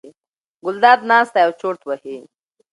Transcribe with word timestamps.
ګلداد 0.63 0.99
ناست 1.09 1.33
دی 1.35 1.41
او 1.45 1.51
چورت 1.59 1.81
وهي. 1.85 2.17